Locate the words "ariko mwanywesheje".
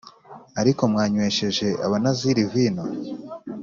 0.59-1.67